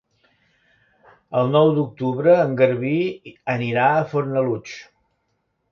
[1.41, 2.97] El nou d'octubre en Garbí
[3.59, 4.79] anirà a Fornalutx.